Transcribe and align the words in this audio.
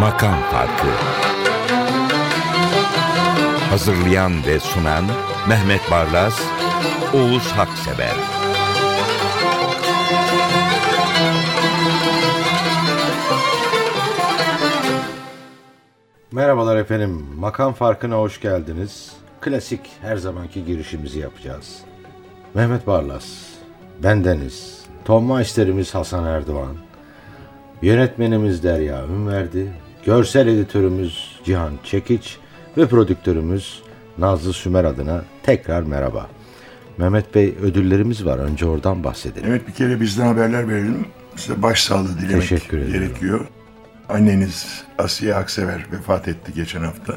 Makam 0.00 0.34
Farkı 0.52 0.86
Hazırlayan 3.70 4.32
ve 4.46 4.60
sunan 4.60 5.04
Mehmet 5.48 5.90
Barlas, 5.90 6.40
Oğuz 7.14 7.52
Haksever 7.52 8.14
Merhabalar 16.32 16.76
efendim. 16.76 17.26
Makam 17.36 17.72
farkına 17.72 18.16
hoş 18.16 18.40
geldiniz. 18.40 19.13
Klasik 19.44 19.80
her 20.02 20.16
zamanki 20.16 20.64
girişimizi 20.64 21.18
yapacağız. 21.18 21.78
Mehmet 22.54 22.86
Barlas, 22.86 23.24
bendeniz, 24.02 24.84
Tom 25.04 25.32
Meister'imiz 25.32 25.94
Hasan 25.94 26.24
Erdoğan, 26.24 26.76
yönetmenimiz 27.82 28.62
Derya 28.62 29.06
Ünverdi, 29.06 29.72
görsel 30.06 30.46
editörümüz 30.46 31.40
Cihan 31.44 31.72
Çekiç 31.84 32.38
ve 32.76 32.86
prodüktörümüz 32.86 33.82
Nazlı 34.18 34.52
Sümer 34.52 34.84
adına 34.84 35.24
tekrar 35.42 35.82
merhaba. 35.82 36.28
Mehmet 36.98 37.34
Bey 37.34 37.54
ödüllerimiz 37.62 38.24
var. 38.24 38.38
Önce 38.38 38.66
oradan 38.66 39.04
bahsedelim. 39.04 39.50
Evet 39.50 39.68
bir 39.68 39.72
kere 39.72 40.00
bizden 40.00 40.26
haberler 40.26 40.68
verelim. 40.68 41.06
Size 41.36 41.62
başsağlığı 41.62 42.18
dilemek 42.18 42.70
gerekiyor. 42.70 43.46
Anneniz 44.08 44.84
Asiye 44.98 45.34
Aksever 45.34 45.86
vefat 45.92 46.28
etti 46.28 46.52
geçen 46.54 46.82
hafta. 46.82 47.14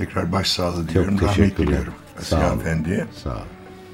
Tekrar 0.00 0.32
başsağlığı 0.32 0.88
diliyorum. 0.88 1.16
Teşekkürler. 1.16 1.56
diliyorum 1.68 1.92
Asiye 2.18 2.28
Sağ 2.30 2.36
olun. 2.36 2.44
Hanımefendiye. 2.44 3.04
Sağ 3.24 3.30
ol. 3.36 3.40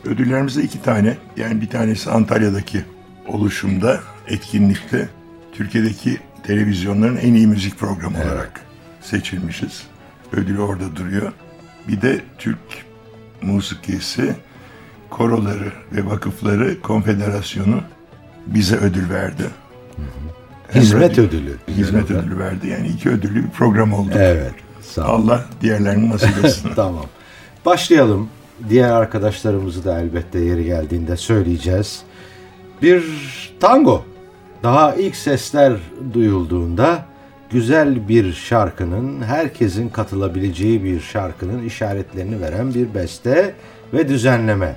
Ödüllerimizde 0.04 0.62
iki 0.62 0.82
tane. 0.82 1.16
Yani 1.36 1.60
bir 1.60 1.68
tanesi 1.68 2.10
Antalya'daki 2.10 2.84
oluşumda, 3.28 4.00
etkinlikte 4.28 5.08
Türkiye'deki 5.52 6.18
televizyonların 6.42 7.16
en 7.16 7.34
iyi 7.34 7.46
müzik 7.46 7.78
programı 7.78 8.16
olarak 8.18 8.60
seçilmişiz. 9.00 9.82
Ödülü 10.32 10.60
orada 10.60 10.96
duruyor. 10.96 11.32
Bir 11.88 12.02
de 12.02 12.20
Türk 12.38 12.58
musikisi 13.42 14.34
koroları 15.10 15.72
ve 15.92 16.06
vakıfları 16.06 16.80
konfederasyonu 16.82 17.80
bize 18.46 18.76
ödül 18.76 19.10
verdi. 19.10 19.42
Hem 20.70 20.82
Hizmet 20.82 21.18
radyo- 21.18 21.22
ödülü. 21.22 21.56
Hizmet 21.68 22.10
ödülü 22.10 22.38
verdi. 22.38 22.68
Yani 22.68 22.88
iki 22.88 23.08
ödüllü 23.10 23.44
bir 23.44 23.50
program 23.50 23.92
oldu. 23.92 24.12
Evet. 24.14 24.54
Sağ. 24.94 25.04
Allah 25.04 25.44
diğerlerini 25.60 26.10
nasip 26.10 26.38
etsin. 26.44 26.70
tamam. 26.76 27.04
Başlayalım. 27.66 28.28
Diğer 28.68 28.90
arkadaşlarımızı 28.90 29.84
da 29.84 30.00
elbette 30.00 30.38
yeri 30.38 30.64
geldiğinde 30.64 31.16
söyleyeceğiz. 31.16 32.02
Bir 32.82 33.04
tango. 33.60 34.04
Daha 34.62 34.94
ilk 34.94 35.16
sesler 35.16 35.72
duyulduğunda 36.14 37.04
güzel 37.50 38.08
bir 38.08 38.32
şarkının, 38.32 39.22
herkesin 39.22 39.88
katılabileceği 39.88 40.84
bir 40.84 41.00
şarkının 41.00 41.64
işaretlerini 41.64 42.40
veren 42.40 42.74
bir 42.74 42.94
beste 42.94 43.54
ve 43.94 44.08
düzenleme. 44.08 44.76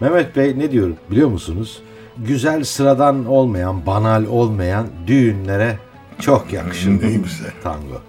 Mehmet 0.00 0.36
Bey 0.36 0.58
ne 0.58 0.70
diyor 0.72 0.90
biliyor 1.10 1.28
musunuz? 1.28 1.82
Güzel 2.18 2.64
sıradan 2.64 3.26
olmayan, 3.26 3.86
banal 3.86 4.24
olmayan 4.24 4.86
düğünlere 5.06 5.78
çok 6.20 6.52
yakışır 6.52 6.90
Ne 6.90 6.94
güzel. 7.12 7.50
tango. 7.62 8.00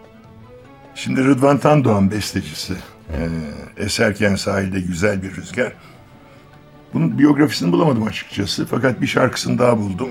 Şimdi 0.96 1.24
Rıdvan 1.24 1.58
Tandoğan 1.58 2.12
bestecisi. 2.12 2.74
Ee, 3.14 3.28
Eserken 3.84 4.36
sahilde 4.36 4.80
güzel 4.82 5.24
bir 5.24 5.36
rüzgar. 5.36 5.74
Bunun 6.94 7.20
biyografisini 7.20 7.72
bulamadım 7.72 8.04
açıkçası. 8.04 8.66
Fakat 8.66 9.02
bir 9.02 9.08
şarkısını 9.08 9.60
daha 9.60 9.78
buldum. 9.78 10.10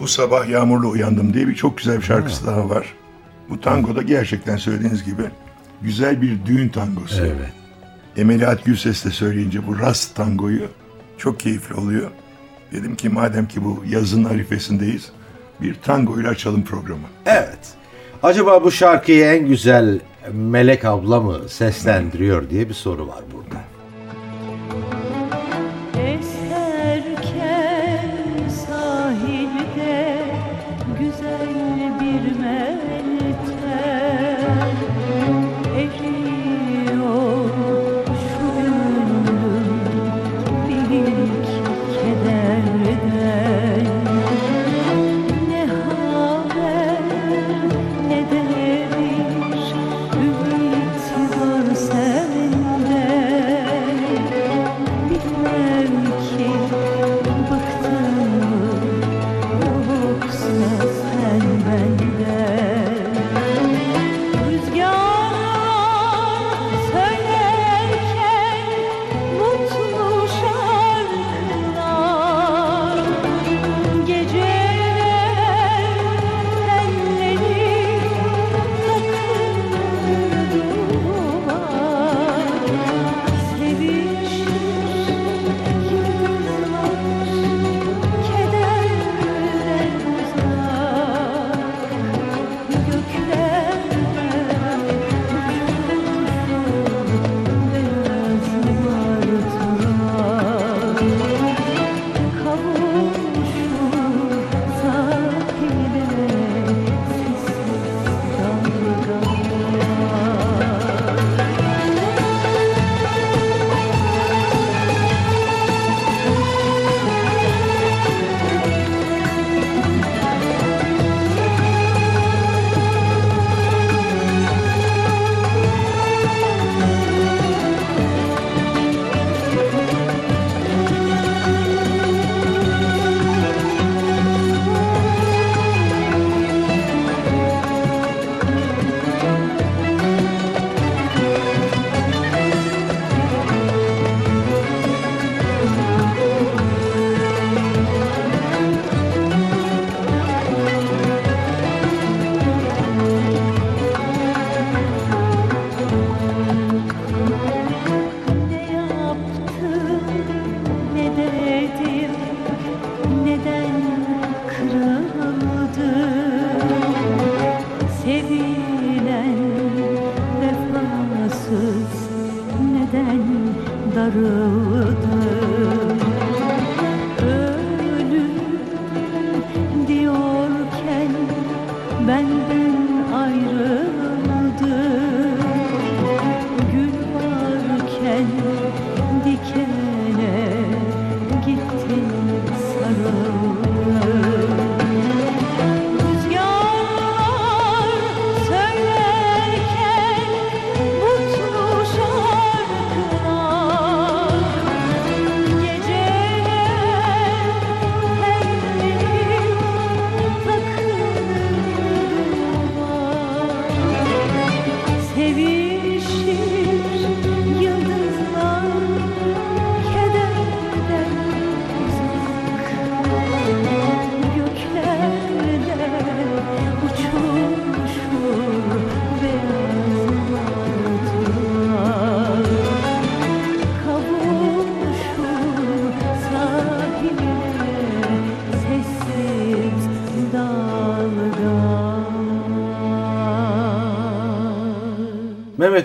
Bu 0.00 0.08
sabah 0.08 0.48
yağmurla 0.48 0.88
uyandım 0.88 1.34
diye 1.34 1.48
bir 1.48 1.54
çok 1.54 1.78
güzel 1.78 1.96
bir 1.98 2.02
şarkısı 2.02 2.46
daha 2.46 2.68
var. 2.70 2.86
Bu 3.50 3.60
tango 3.60 3.96
da 3.96 4.02
gerçekten 4.02 4.56
söylediğiniz 4.56 5.04
gibi 5.04 5.22
güzel 5.82 6.22
bir 6.22 6.46
düğün 6.46 6.68
tangosu. 6.68 7.26
Evet. 7.26 7.52
Emeliat 8.16 8.64
Gülses 8.64 9.04
de 9.04 9.10
söyleyince 9.10 9.66
bu 9.66 9.78
rast 9.78 10.16
tangoyu 10.16 10.68
çok 11.18 11.40
keyifli 11.40 11.74
oluyor. 11.74 12.10
Dedim 12.72 12.96
ki 12.96 13.08
madem 13.08 13.48
ki 13.48 13.64
bu 13.64 13.84
yazın 13.88 14.24
arifesindeyiz 14.24 15.12
bir 15.60 15.74
tango 15.74 16.20
ile 16.20 16.28
açalım 16.28 16.64
programı. 16.64 17.06
Evet. 17.26 17.58
Acaba 18.26 18.64
bu 18.64 18.70
şarkıyı 18.70 19.24
en 19.24 19.46
güzel 19.46 20.00
Melek 20.32 20.84
abla 20.84 21.20
mı 21.20 21.48
seslendiriyor 21.48 22.50
diye 22.50 22.68
bir 22.68 22.74
soru 22.74 23.08
var 23.08 23.24
burada. 23.34 23.60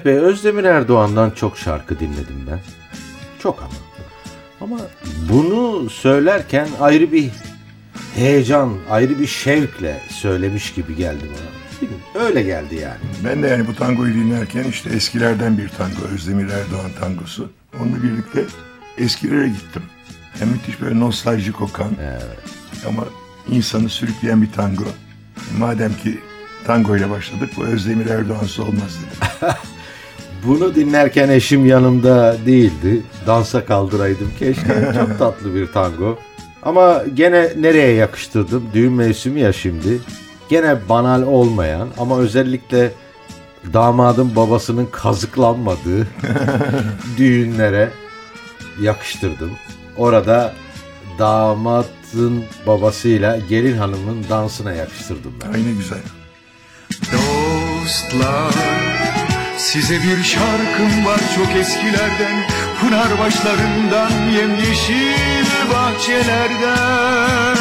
Bey 0.06 0.18
Özdemir 0.18 0.64
Erdoğan'dan 0.64 1.32
çok 1.32 1.58
şarkı 1.58 2.00
dinledim 2.00 2.48
ben. 2.52 2.60
Çok 3.40 3.60
ama. 3.60 3.72
Ama 4.62 4.82
bunu 5.30 5.90
söylerken 5.90 6.68
ayrı 6.80 7.12
bir 7.12 7.30
heyecan, 8.16 8.78
ayrı 8.90 9.20
bir 9.20 9.28
şevkle 9.28 10.02
söylemiş 10.10 10.74
gibi 10.74 10.96
geldi 10.96 11.24
bana. 11.30 11.62
Öyle 12.26 12.44
geldi 12.44 12.76
yani. 12.76 13.00
Ben 13.26 13.44
de 13.44 13.48
yani 13.48 13.68
bu 13.68 13.76
tangoyu 13.76 14.14
dinlerken 14.14 14.64
işte 14.64 14.90
eskilerden 14.90 15.58
bir 15.58 15.70
tango, 15.70 16.02
Özdemir 16.14 16.50
Erdoğan 16.50 16.92
tangosu. 17.00 17.52
Onunla 17.80 18.04
birlikte 18.04 18.46
eskilere 18.98 19.48
gittim. 19.48 19.84
Hem 20.40 20.50
müthiş 20.50 20.82
böyle 20.82 21.00
nostaljik 21.00 21.56
kokan 21.56 21.92
ama 22.88 23.04
insanı 23.50 23.90
sürükleyen 23.90 24.42
bir 24.42 24.52
tango. 24.52 24.84
Madem 25.58 25.94
ki 25.94 26.20
tango 26.68 26.98
ile 26.98 27.10
başladık 27.10 27.50
bu 27.58 27.64
Özdemir 27.64 28.06
Erdoğan'sı 28.06 28.64
olmaz 28.64 28.98
dedim. 29.02 29.50
Bunu 30.46 30.76
dinlerken 30.76 31.30
eşim 31.30 31.66
yanımda 31.66 32.38
değildi. 32.46 33.02
Dansa 33.28 33.66
kaldıraydım 33.66 34.32
keşke. 34.40 34.92
Çok 35.00 35.20
tatlı 35.20 35.56
bir 35.56 35.68
tango. 35.68 36.20
Ama 36.64 37.04
gene 37.14 37.50
nereye 37.58 37.94
yakıştırdım? 37.94 38.64
Düğün 38.74 38.94
mevsimi 38.94 39.40
ya 39.40 39.54
şimdi. 39.54 40.00
Gene 40.50 40.90
banal 40.90 41.22
olmayan 41.22 41.88
ama 41.98 42.20
özellikle 42.20 42.92
damadın 43.74 44.36
babasının 44.36 44.88
kazıklanmadığı 44.92 46.08
düğünlere 47.18 47.90
yakıştırdım. 48.82 49.52
Orada 49.98 50.54
damatın 51.20 52.44
babasıyla 52.68 53.40
gelin 53.50 53.78
hanımın 53.78 54.26
dansına 54.30 54.74
yakıştırdım 54.74 55.34
ben. 55.44 55.54
Aynı 55.54 55.72
güzel. 55.72 56.00
Dostlar 57.02 58.54
Size 59.62 60.04
bir 60.04 60.24
şarkım 60.24 61.06
var 61.06 61.20
çok 61.36 61.56
eskilerden 61.56 62.48
Pınar 62.80 63.20
başlarından 63.20 64.12
yemyeşil 64.12 65.46
bahçelerden. 65.74 67.58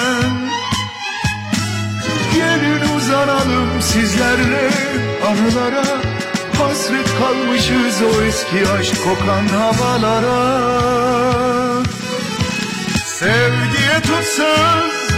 Gelin 2.35 2.97
uzanalım 2.97 3.83
sizlerle 3.83 4.71
anılara. 5.27 5.85
Hasret 6.59 7.09
kalmışız 7.19 8.03
o 8.03 8.23
eski 8.23 8.69
aşk 8.73 9.05
kokan 9.05 9.47
havalara. 9.47 10.61
Sevgiye 13.05 14.01
tutsuz 14.03 15.11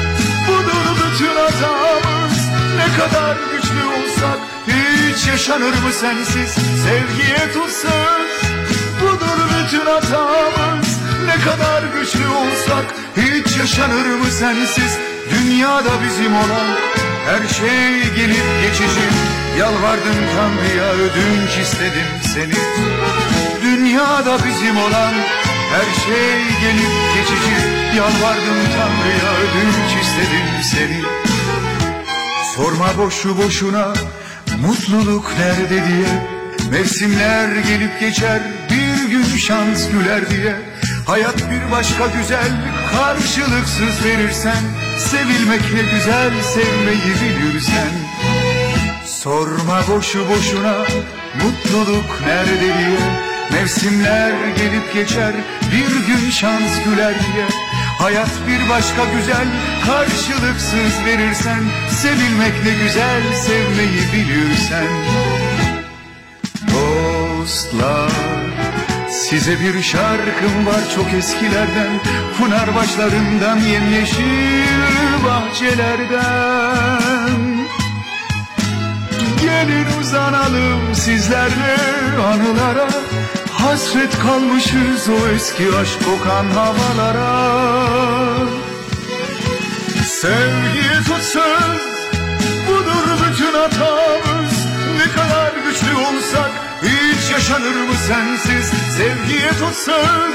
budur 0.49 0.87
bütün 0.97 1.37
hatamız 1.37 2.39
Ne 2.77 2.87
kadar 2.99 3.37
güçlü 3.53 3.85
olsak 3.85 4.52
hiç 4.67 5.27
yaşanır 5.27 5.75
mı 5.83 5.93
sensiz 6.01 6.51
Sevgiye 6.85 7.53
tutsuz 7.53 8.53
budur 9.03 9.39
bütün 9.59 9.87
hatamız. 9.87 10.99
Ne 11.27 11.37
kadar 11.45 11.83
güçlü 11.83 12.29
olsak 12.29 12.85
hiç 13.17 13.57
yaşanır 13.57 14.07
mı 14.07 14.31
sensiz? 14.31 14.99
Dünyada 15.31 15.91
bizim 16.05 16.37
olan 16.37 16.69
her 17.27 17.49
şey 17.49 18.15
gelip 18.17 18.47
geçici. 18.63 19.07
Yalvardım 19.59 20.19
Tanrı'ya 20.37 20.93
ödünç 20.93 21.59
istedim 21.63 22.09
seni. 22.35 22.55
Dünyada 23.63 24.39
bizim 24.47 24.77
olan 24.77 25.15
her 25.73 26.05
şey 26.05 26.39
gelip 26.61 26.93
geçici. 27.15 27.55
Yalvardım 27.97 28.59
Tanrı'ya 28.77 29.33
ödünç 29.43 30.03
istedim 30.03 30.47
seni. 30.73 31.03
Sorma 32.57 32.99
boşu 32.99 33.39
boşuna 33.39 33.93
mutluluk 34.63 35.33
nerede 35.39 35.89
diye 35.89 36.33
Mevsimler 36.71 37.57
gelip 37.57 38.01
geçer 38.01 38.41
bir 38.71 39.11
gün 39.11 39.37
şans 39.37 39.91
güler 39.91 40.31
diye. 40.31 40.57
Hayat 41.07 41.37
bir 41.37 41.73
başka 41.73 42.07
güzel 42.07 42.51
karşılıksız 42.93 44.05
verirsen 44.05 44.63
Sevilmek 44.99 45.63
ne 45.75 45.83
güzel 45.95 46.31
sevmeyi 46.43 47.15
bilirsen. 47.23 47.93
Sorma 49.07 49.83
boşu 49.89 50.29
boşuna 50.29 50.77
mutluluk 51.43 52.21
nerede 52.27 52.61
diye 52.61 53.01
Mevsimler 53.53 54.33
gelip 54.57 54.95
geçer 54.95 55.33
bir 55.73 56.07
gün 56.07 56.31
şans 56.31 56.85
güler 56.85 57.15
diye 57.15 57.47
Hayat 57.99 58.31
bir 58.49 58.69
başka 58.69 59.05
güzel 59.17 59.47
karşılıksız 59.87 61.05
verirsen 61.07 61.63
Sevilmek 61.91 62.65
ne 62.65 62.85
güzel 62.85 63.23
sevmeyi 63.35 64.13
bilirsen. 64.13 64.87
Dostlar 66.75 68.11
Size 69.11 69.61
bir 69.61 69.83
şarkım 69.83 70.67
var 70.67 70.81
çok 70.95 71.15
eskilerden 71.15 72.01
Pınar 72.39 72.75
başlarından 72.75 73.57
yemyeşil 73.57 75.25
bahçelerden. 75.25 76.83
Gelin 79.41 79.87
uzanalım 80.01 80.95
sizlerle 80.95 81.77
anılara 82.27 82.89
Hasret 83.63 84.19
kalmışız 84.19 85.09
o 85.09 85.29
eski 85.29 85.77
aşk 85.77 86.05
kokan 86.05 86.45
havalara. 86.45 87.53
Sevgiye 90.07 90.97
tutsuz 91.07 91.83
budur 92.69 93.07
bütün 93.27 93.53
hatamız. 93.53 94.53
Ne 94.99 95.13
kadar 95.13 95.53
güçlü 95.65 95.95
olsak 95.97 96.51
hiç 96.83 97.31
yaşanır 97.31 97.75
mı 97.75 97.95
sensiz? 98.09 98.73
Sevgiye 98.97 99.51
tutsuz 99.51 100.35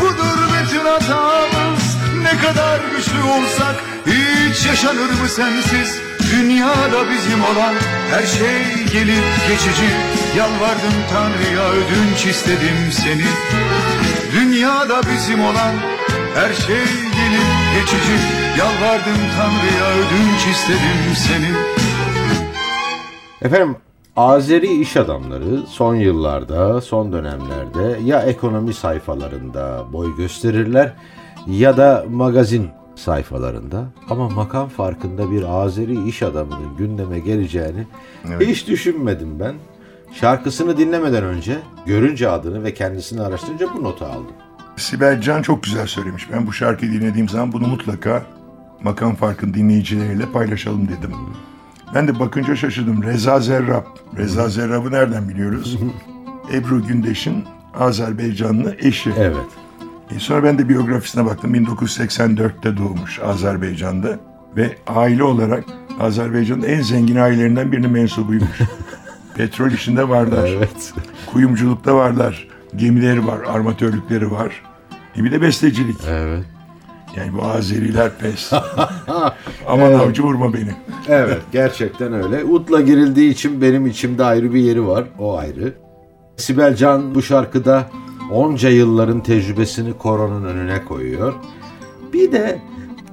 budur 0.00 0.38
bütün 0.54 0.84
hatamız. 0.84 1.96
Ne 2.22 2.38
kadar 2.38 2.80
güçlü 2.96 3.22
olsak 3.22 3.76
hiç 4.06 4.66
yaşanır 4.66 5.10
mı 5.20 5.28
sensiz 5.28 6.07
Dünyada 6.32 7.10
bizim 7.10 7.40
olan 7.44 7.74
her 8.10 8.26
şey 8.26 8.84
gelip 8.92 9.24
geçici. 9.48 9.88
Yalvardım 10.36 10.96
Tanrı'ya 11.12 11.70
ödünç 11.70 12.26
istedim 12.26 12.78
seni. 12.90 13.24
Dünyada 14.32 15.00
bizim 15.12 15.40
olan 15.40 15.74
her 16.34 16.52
şey 16.54 16.84
gelip 17.18 17.48
geçici. 17.74 18.16
Yalvardım 18.58 19.20
Tanrı'ya 19.36 19.88
ödünç 19.92 20.46
istedim 20.52 21.14
seni. 21.14 21.50
Efendim 23.42 23.76
Azeri 24.16 24.80
iş 24.80 24.96
adamları 24.96 25.66
son 25.68 25.94
yıllarda, 25.94 26.80
son 26.80 27.12
dönemlerde 27.12 27.98
ya 28.04 28.22
ekonomi 28.22 28.74
sayfalarında 28.74 29.84
boy 29.92 30.16
gösterirler 30.16 30.92
ya 31.46 31.76
da 31.76 32.04
magazin 32.10 32.70
sayfalarında 32.98 33.84
ama 34.10 34.28
makam 34.28 34.68
farkında 34.68 35.30
bir 35.30 35.42
Azeri 35.42 36.08
iş 36.08 36.22
adamının 36.22 36.76
gündeme 36.78 37.18
geleceğini 37.18 37.86
hiç 38.40 38.68
düşünmedim 38.68 39.40
ben. 39.40 39.54
Şarkısını 40.12 40.78
dinlemeden 40.78 41.24
önce 41.24 41.58
görünce 41.86 42.28
adını 42.28 42.64
ve 42.64 42.74
kendisini 42.74 43.22
araştırınca 43.22 43.66
bu 43.76 43.84
notu 43.84 44.04
aldım. 44.04 44.32
Sibel 44.76 45.20
Can 45.20 45.42
çok 45.42 45.62
güzel 45.62 45.86
söylemiş. 45.86 46.32
Ben 46.32 46.46
bu 46.46 46.52
şarkıyı 46.52 46.92
dinlediğim 46.92 47.28
zaman 47.28 47.52
bunu 47.52 47.66
mutlaka 47.66 48.22
makam 48.82 49.14
farkın 49.14 49.54
dinleyicileriyle 49.54 50.26
paylaşalım 50.32 50.88
dedim. 50.88 51.12
Ben 51.94 52.08
de 52.08 52.18
bakınca 52.20 52.56
şaşırdım. 52.56 53.02
Reza 53.02 53.40
Zerrab. 53.40 53.84
Reza 54.16 54.48
Zerrab'ı 54.48 54.90
nereden 54.90 55.28
biliyoruz? 55.28 55.78
Ebru 56.52 56.86
Gündeş'in 56.86 57.44
Azerbaycanlı 57.78 58.76
eşi. 58.78 59.12
Evet. 59.18 59.36
E 60.16 60.18
sonra 60.18 60.44
ben 60.44 60.58
de 60.58 60.68
biyografisine 60.68 61.24
baktım. 61.26 61.54
1984'te 61.54 62.76
doğmuş 62.76 63.20
Azerbaycan'da. 63.20 64.18
Ve 64.56 64.76
aile 64.86 65.24
olarak 65.24 65.64
Azerbaycan'ın 66.00 66.62
en 66.62 66.82
zengin 66.82 67.16
ailelerinden 67.16 67.72
birinin 67.72 67.90
mensubuymuş. 67.90 68.58
Petrol 69.36 69.70
işinde 69.70 70.08
varlar. 70.08 70.48
Evet. 70.48 70.94
Kuyumculukta 71.26 71.94
varlar. 71.96 72.48
Gemileri 72.76 73.26
var, 73.26 73.38
armatörlükleri 73.46 74.30
var. 74.30 74.62
E 75.16 75.24
bir 75.24 75.32
de 75.32 75.42
bestecilik. 75.42 75.96
Evet. 76.08 76.44
Yani 77.16 77.32
bu 77.32 77.44
Azeriler 77.44 78.10
pes. 78.18 78.52
Aman 79.66 79.92
avcı 79.92 80.22
vurma 80.22 80.54
beni. 80.54 80.74
Evet 81.08 81.42
gerçekten 81.52 82.12
öyle. 82.12 82.44
Utla 82.44 82.80
girildiği 82.80 83.32
için 83.32 83.62
benim 83.62 83.86
içimde 83.86 84.24
ayrı 84.24 84.54
bir 84.54 84.60
yeri 84.60 84.86
var. 84.86 85.04
O 85.18 85.38
ayrı. 85.38 85.74
Sibel 86.36 86.76
Can 86.76 87.14
bu 87.14 87.22
şarkıda 87.22 87.90
onca 88.32 88.68
yılların 88.68 89.22
tecrübesini 89.22 89.98
koronun 89.98 90.44
önüne 90.44 90.84
koyuyor. 90.84 91.34
Bir 92.12 92.32
de 92.32 92.58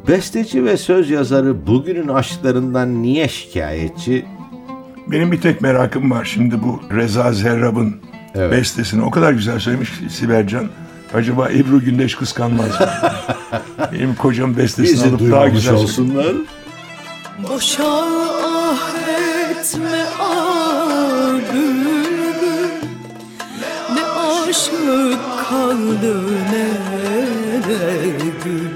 besteci 0.08 0.66
ve 0.66 0.78
söz 0.78 1.10
yazarı 1.10 1.68
bugünün 1.68 2.08
aşklarından 2.08 3.02
niye 3.04 3.28
şikayetçi? 3.28 4.26
Benim 5.08 5.32
bir 5.32 5.42
tek 5.42 5.62
merakım 5.62 6.12
var 6.12 6.26
şimdi 6.26 6.64
bu 6.64 6.80
Reza 6.96 7.34
Zerrab'ın 7.34 7.96
Evet. 8.36 8.52
bestesini. 8.52 9.04
O 9.04 9.12
kadar 9.12 9.32
güzel 9.34 9.60
söylemiş 9.60 9.90
ki 10.00 10.10
Sibel 10.10 10.48
Can. 10.48 10.66
Acaba 11.14 11.50
Ebru 11.50 11.80
Gündeş 11.82 12.16
kıskanmaz 12.16 12.70
mı? 12.80 12.88
Benim 13.94 14.16
kocam 14.16 14.58
bestesini 14.58 14.94
Bizi 14.96 15.10
alıp 15.10 15.32
daha 15.32 15.48
güzel 15.48 15.74
olsunlar. 15.74 16.34
Boşa 17.50 17.84
ah 18.44 18.94
etme 19.52 20.06
ah 20.22 21.34
Ne 21.54 21.65
aşık 24.50 25.20
kaldı 25.50 26.16
ne 26.52 26.70
de 27.68 27.86
gül. 28.44 28.70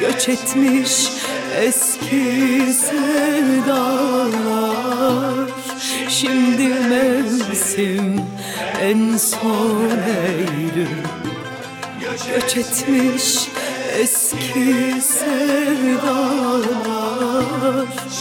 Göç 0.00 0.28
etmiş 0.28 1.08
eski 1.60 2.74
sevdalar. 2.74 4.22
Şimdi 6.08 6.68
mevsim 6.68 8.20
en 8.82 9.16
son 9.16 9.90
Eylül. 10.26 10.86
Göç 12.34 12.56
etmiş 12.56 13.48
eski 13.98 14.94
sevdalar. 15.02 16.64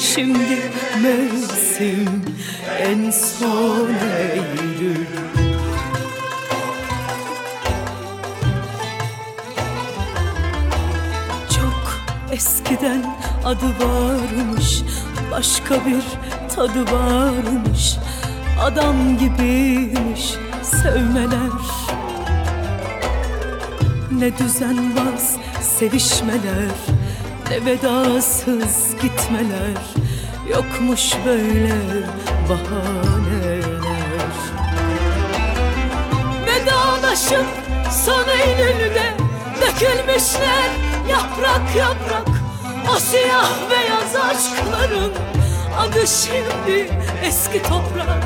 Şimdi 0.02 0.60
mevsim 1.02 2.24
en 2.80 3.12
son 3.12 3.90
Eylül 4.34 5.41
eskiden 12.42 13.18
adı 13.46 13.66
varmış 13.66 14.82
Başka 15.32 15.76
bir 15.76 16.04
tadı 16.56 16.92
varmış. 16.92 17.96
Adam 18.62 19.18
gibiymiş 19.18 20.34
sevmeler. 20.64 21.62
Ne 24.12 24.38
düzenbaz 24.38 25.38
sevişmeler 25.62 26.72
Ne 27.50 27.66
vedasız 27.66 28.96
gitmeler. 29.02 29.82
Yokmuş 30.50 31.14
böyle 31.26 31.74
bahaneler. 32.50 33.72
Vedalaşıp 36.46 37.46
son 38.06 38.26
Eylül'de 38.30 39.14
Dökülmüşler 39.62 40.91
yaprak 41.10 41.76
yaprak 41.78 42.28
O 42.96 43.00
siyah 43.00 43.50
beyaz 43.70 44.16
aşkların 44.16 45.14
Adı 45.80 46.08
şimdi 46.08 46.90
eski 47.24 47.64
toprak. 47.64 48.24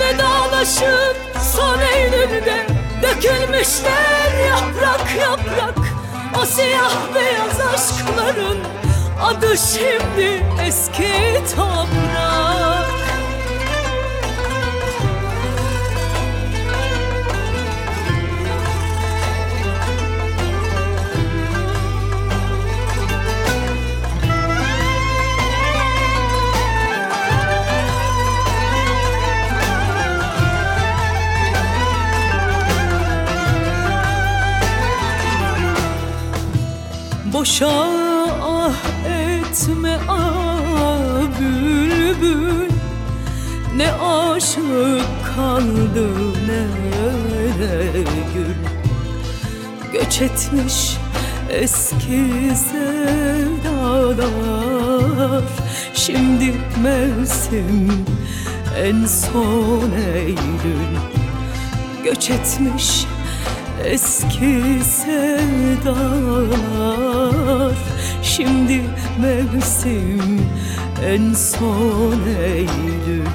Vedalaşıp 0.00 1.16
son 1.54 1.78
Eylül'de 1.80 2.66
Dökülmüşler 3.02 4.46
yaprak 4.48 5.16
yaprak. 5.20 5.78
O 6.42 6.46
siyah 6.46 6.92
beyaz 7.14 7.74
aşkların 7.74 8.58
Adı 9.22 9.56
şimdi 9.58 10.44
eski 10.66 11.40
toprak 11.56 12.29
Boşa 37.50 37.68
ah 38.42 38.80
etme 39.06 39.98
ah 40.08 41.22
bülbül. 41.40 42.70
Ne 43.76 43.92
aşık 43.92 45.06
kaldı 45.36 46.08
ne 46.46 46.66
gül. 48.34 48.60
Göç 49.92 50.22
etmiş 50.22 50.96
eski 51.50 52.52
sevdalar. 52.70 54.24
Şimdi 55.94 56.54
mevsim 56.82 58.06
en 58.78 59.06
son 59.06 59.90
Eylül. 60.14 60.96
Göç 62.04 62.30
etmiş 62.30 63.06
eski 63.84 64.84
sevdalar. 64.84 65.76
Şimdi 68.22 68.82
mevsim 69.20 70.46
en 71.06 71.34
son 71.34 72.20
Eylül. 72.44 73.26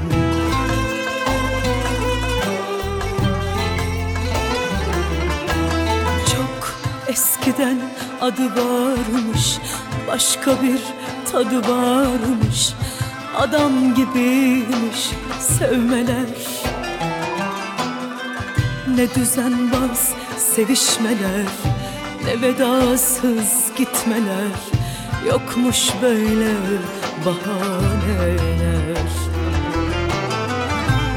Eskiden 7.08 7.78
adı 8.22 8.44
varmış 8.44 9.60
Başka 10.08 10.52
bir 10.62 10.80
tadı 11.32 11.70
varmış. 11.70 12.74
Adam 13.38 13.96
gibiymiş 13.96 15.10
sevmeler. 15.40 16.28
Ne 18.96 19.16
düzenbaz 19.16 20.14
sevişmeler 20.56 21.46
Ne 22.26 22.42
vedasız 22.42 23.72
gitmeler 23.78 24.52
Yokmuş 25.28 25.90
böyle 26.02 26.52
bahaneler. 27.26 29.08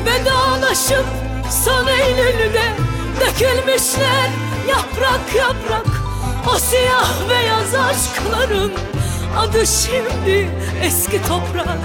Vedalaşıp 0.07 1.04
son 1.64 1.87
Eylül'de 1.87 2.62
Dökülmüşler 3.21 4.30
yaprak 4.68 5.35
yaprak 5.37 5.87
O 6.54 6.59
siyah 6.59 7.30
beyaz 7.30 7.75
aşkların 7.75 8.73
Adı 9.38 9.66
şimdi 9.66 10.50
eski 10.83 11.23
toprak. 11.23 11.78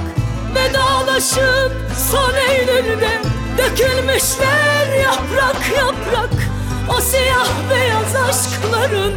Vedalaşıp 0.56 1.72
son 2.12 2.34
Eylül'de 2.50 3.22
Dökülmüşler 3.58 5.00
yaprak 5.04 5.72
yaprak 5.78 6.53
O 6.90 7.02
siyah 7.02 7.70
beyaz 7.70 8.16
aşkların 8.16 9.14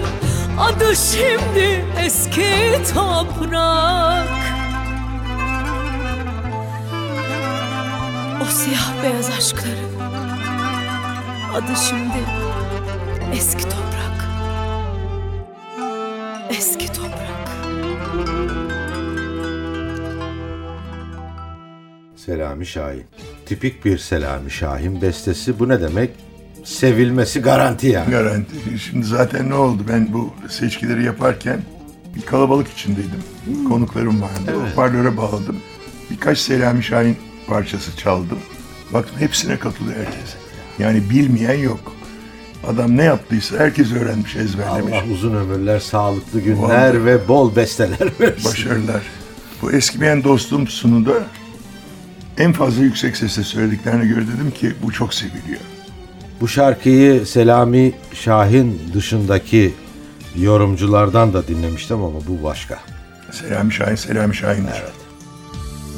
Adı 0.58 0.96
şimdi 0.96 1.84
eski 2.04 2.78
toprak 2.94 4.28
O 8.42 8.44
siyah 8.44 9.02
beyaz 9.02 9.30
aşkların 9.38 10.00
Adı 11.54 11.76
şimdi 11.88 12.24
eski 13.34 13.62
toprak 13.62 14.26
Eski 16.50 16.86
toprak 16.86 17.26
Selami 22.16 22.66
Şahin. 22.66 23.04
tipik 23.46 23.84
bir 23.84 23.98
Selami 23.98 24.50
Şahin 24.50 25.02
bestesi. 25.02 25.58
Bu 25.58 25.68
ne 25.68 25.80
demek? 25.80 26.10
Sevilmesi 26.66 27.40
garanti 27.40 27.86
yani. 27.86 28.10
Garanti. 28.10 28.54
Şimdi 28.78 29.06
zaten 29.06 29.50
ne 29.50 29.54
oldu? 29.54 29.82
Ben 29.88 30.12
bu 30.12 30.34
seçkileri 30.48 31.04
yaparken 31.04 31.60
bir 32.16 32.22
kalabalık 32.22 32.68
içindeydim. 32.68 33.22
Konuklarım 33.68 34.22
vardı. 34.22 34.52
Hoparlöre 34.70 35.16
bağladım. 35.16 35.56
Birkaç 36.10 36.38
Selami 36.38 36.82
Şahin 36.82 37.16
parçası 37.46 37.96
çaldım. 37.96 38.38
Baktım 38.92 39.16
hepsine 39.18 39.58
katılıyor 39.58 39.96
herkes. 39.96 40.34
Yani 40.78 41.10
bilmeyen 41.10 41.58
yok. 41.58 41.92
Adam 42.66 42.96
ne 42.96 43.02
yaptıysa 43.04 43.58
herkes 43.58 43.92
öğrenmiş, 43.92 44.36
ezberlemiş. 44.36 44.92
Allah 44.92 45.12
uzun 45.12 45.34
ömürler, 45.34 45.80
sağlıklı 45.80 46.40
günler 46.40 46.62
Vallahi. 46.62 47.04
ve 47.04 47.28
bol 47.28 47.56
besteler 47.56 48.08
versin. 48.20 48.44
Başarılar. 48.44 49.02
Bu 49.62 49.72
eskimeyen 49.72 50.24
dostum 50.24 50.68
sunuda 50.68 51.12
en 52.38 52.52
fazla 52.52 52.82
yüksek 52.82 53.16
sesle 53.16 53.42
söylediklerine 53.42 54.06
göre 54.06 54.20
dedim 54.20 54.50
ki 54.50 54.72
bu 54.82 54.92
çok 54.92 55.14
seviliyor. 55.14 55.60
Bu 56.40 56.48
şarkıyı 56.48 57.26
Selami 57.26 57.92
Şahin 58.14 58.80
dışındaki 58.94 59.74
yorumculardan 60.36 61.32
da 61.32 61.48
dinlemiştim 61.48 62.02
ama 62.02 62.18
bu 62.28 62.44
başka. 62.44 62.78
Selami 63.32 63.72
Şahin, 63.72 63.94
Selami 63.94 64.36
Şahin'dir. 64.36 64.82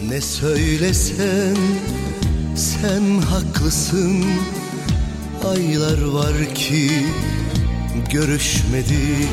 Ne 0.09 0.21
söylesen 0.21 1.57
sen 2.57 3.18
haklısın 3.21 4.25
Aylar 5.45 6.04
var 6.04 6.54
ki 6.54 6.90
görüşmedik 8.12 9.28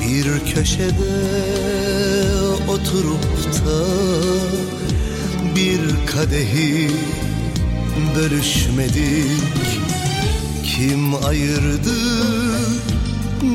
Bir 0.00 0.54
köşede 0.54 1.12
oturup 2.68 3.24
da 3.66 3.84
Bir 5.56 6.06
kadehi 6.06 6.90
bölüşmedik. 8.16 9.42
Kim 10.64 11.24
ayırdı 11.24 11.96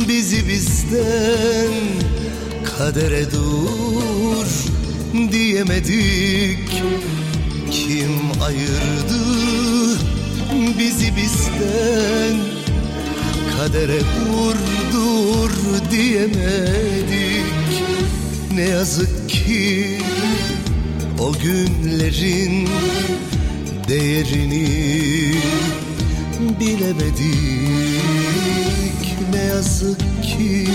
bizi 0.08 0.48
bizden? 0.48 1.74
Kadere 2.78 3.32
dur 3.32 4.46
diyemedik. 5.32 6.84
Kim 7.72 8.42
ayırdı 8.44 9.20
bizi 10.80 11.16
bizden? 11.16 12.38
Kadere 13.58 14.00
dur 14.00 14.56
dur 14.94 15.52
diyemedik. 15.92 17.48
Ne 18.56 18.62
yazık 18.62 19.30
ki 19.30 19.98
o 21.20 21.34
günlerin 21.34 22.70
değerini 23.88 24.68
bilemedik. 26.60 27.28
Ne 29.34 29.42
yazık 29.42 30.00
ki 30.24 30.68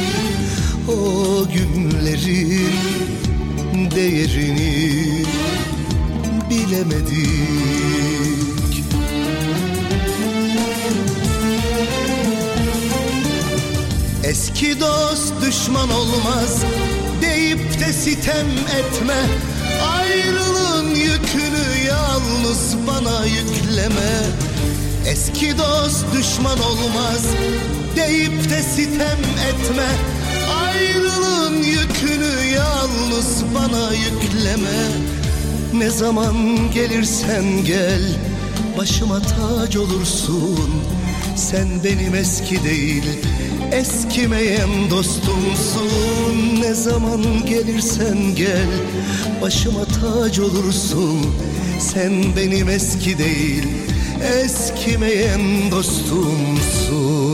o 0.88 1.44
günlerin 1.48 2.70
değerini 3.90 5.24
bilemedik. 6.50 7.62
Eski 14.24 14.80
dost 14.80 15.32
düşman 15.42 15.90
olmaz 15.90 16.64
deyip 17.22 17.80
de 17.80 17.92
sitem 17.92 18.46
etme 18.78 19.22
Ayrılığın 20.12 20.88
yükünü 20.94 21.86
yalnız 21.88 22.76
bana 22.86 23.24
yükleme. 23.24 24.22
Eski 25.06 25.58
dost 25.58 26.04
düşman 26.14 26.58
olmaz 26.58 27.26
deyip 27.96 28.50
de 28.50 28.62
sitem 28.62 29.18
etme. 29.48 29.88
Ayrılığın 30.64 31.56
yükünü 31.56 32.54
yalnız 32.54 33.44
bana 33.54 33.92
yükleme. 33.92 34.88
Ne 35.74 35.90
zaman 35.90 36.36
gelirsen 36.74 37.64
gel 37.64 38.02
başıma 38.78 39.20
tac 39.20 39.78
olursun 39.78 40.70
Sen 41.36 41.68
benim 41.84 42.14
eski 42.14 42.64
değil 42.64 43.04
eskimeyen 43.72 44.90
dostumsun. 44.90 46.60
Ne 46.60 46.74
zaman 46.74 47.22
gelirsen 47.46 48.34
gel 48.36 48.68
başıma 49.42 49.84
tac 49.84 50.42
olursun. 50.42 51.34
Sen 51.78 52.12
benim 52.36 52.68
eski 52.68 53.18
değil 53.18 53.64
eskimeyen 54.44 55.70
dostumsun 55.70 57.31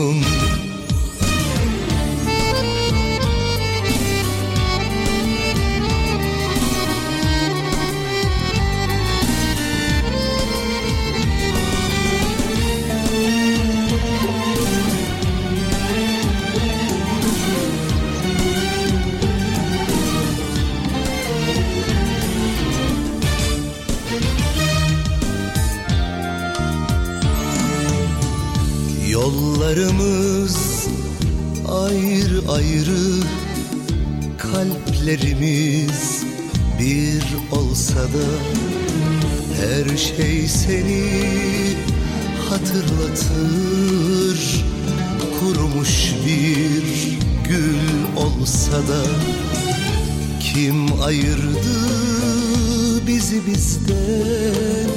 bizden 54.39 54.89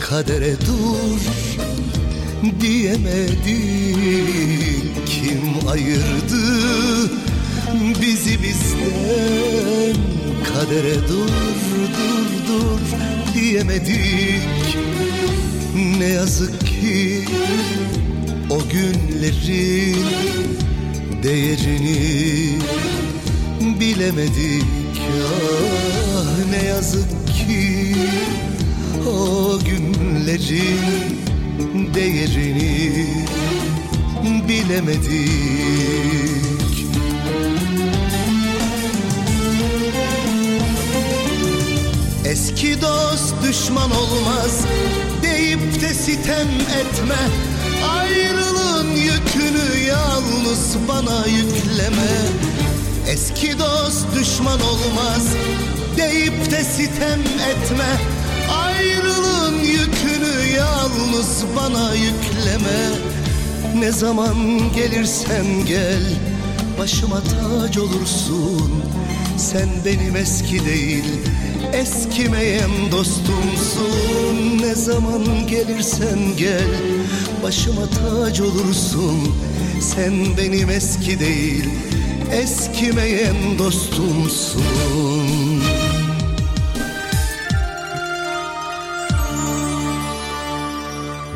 Kadere 0.00 0.54
dur 0.60 1.20
diyemedik 2.60 3.46
Kim 5.06 5.68
ayırdı 5.68 6.36
bizi 8.02 8.42
bizden? 8.42 9.96
Kadere 10.44 10.94
dur 11.08 11.28
dur 11.98 12.28
dur 12.48 12.80
diyemedik. 13.34 14.76
Ne 15.98 16.06
yazık 16.06 16.60
ki 16.60 17.24
o 18.50 18.58
günlerin 18.72 20.06
değerini 21.22 22.58
bilemedik. 23.80 24.64
Ah 25.26 26.50
ne 26.50 26.64
yazık 26.68 27.25
ki 27.46 27.96
o 29.08 29.58
günlerin 29.58 31.14
değerini 31.94 33.06
bilemedik. 34.48 35.76
Eski 42.24 42.80
dost 42.80 43.34
düşman 43.48 43.90
olmaz 43.90 44.64
deyip 45.22 45.80
de 45.82 45.94
sitem 45.94 46.48
etme. 46.80 47.28
Ayrılığın 47.98 48.90
yükünü 48.90 49.86
yalnız 49.88 50.76
bana 50.88 51.26
yükleme. 51.26 52.16
Eski 53.08 53.58
dost 53.58 54.06
düşman 54.14 54.60
olmaz 54.60 55.36
deyip 55.96 56.50
de 56.50 56.64
sitem 56.64 57.20
etme. 57.20 57.96
Ayrılığın 58.64 59.58
yükünü 59.58 60.56
yalnız 60.56 61.44
bana 61.56 61.94
yükleme. 61.94 62.88
Ne 63.78 63.92
zaman 63.92 64.36
gelirsen 64.74 65.66
gel 65.66 66.02
başıma 66.78 67.20
tac 67.20 67.80
olursun. 67.80 68.82
Sen 69.38 69.68
benim 69.84 70.16
eski 70.16 70.66
değil 70.66 71.04
eskimeyen 71.72 72.70
dostumsun. 72.92 74.58
Ne 74.62 74.74
zaman 74.74 75.46
gelirsen 75.46 76.18
gel 76.38 76.70
başıma 77.42 77.86
tac 77.86 78.42
olursun. 78.42 79.34
Sen 79.80 80.12
benim 80.38 80.70
eski 80.70 81.20
değil 81.20 81.64
eskimeyen 82.32 83.58
dostumsun 83.58 84.66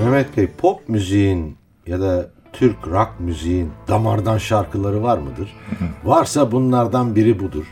Mehmet 0.00 0.36
Bey 0.36 0.46
pop 0.46 0.88
müziğin 0.88 1.56
ya 1.86 2.00
da 2.00 2.30
Türk 2.52 2.86
rock 2.86 3.10
müziğin 3.18 3.72
damardan 3.88 4.38
şarkıları 4.38 5.02
var 5.02 5.18
mıdır? 5.18 5.56
Varsa 6.04 6.52
bunlardan 6.52 7.16
biri 7.16 7.40
budur. 7.40 7.64